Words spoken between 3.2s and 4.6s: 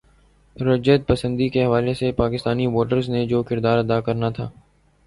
جو کردار ادا کرنا تھا۔